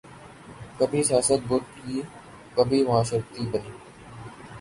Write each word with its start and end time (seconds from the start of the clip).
کبھی 0.77 1.01
سیاسی 1.09 1.35
بت 1.47 1.65
اور 1.77 2.01
کبھی 2.55 2.79
معاشرتی 2.87 3.43
بت 3.51 3.65